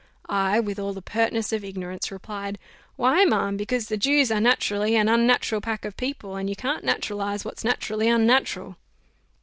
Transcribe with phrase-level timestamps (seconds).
[0.27, 2.57] I, with all the pertness of ignorance, replied,
[2.95, 6.83] "Why, ma'am, because the Jews are naturally an unnatural pack of people, and you can't
[6.83, 8.77] naturalize what's naturally unnatural."